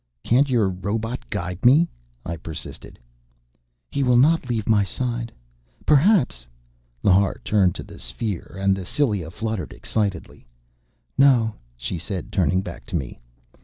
"Can't 0.23 0.49
your 0.49 0.67
robot 0.67 1.29
guide 1.29 1.63
me?" 1.63 1.87
I 2.25 2.35
persisted. 2.35 2.97
"He 3.91 4.01
will 4.01 4.17
not 4.17 4.49
leave 4.49 4.67
my 4.67 4.83
side. 4.83 5.31
Perhaps" 5.85 6.47
Lhar 7.05 7.35
turned 7.43 7.75
to 7.75 7.83
the 7.83 7.99
sphere, 7.99 8.57
and 8.59 8.75
the 8.75 8.83
cilia 8.83 9.29
fluttered 9.29 9.73
excitedly. 9.73 10.47
"No," 11.19 11.53
she 11.77 11.99
said, 11.99 12.31
turning 12.31 12.61
back 12.63 12.87
to 12.87 12.95
me. 12.95 13.19